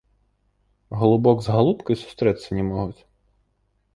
[1.01, 3.01] Галубок з галубкай сустрэцца не могуць.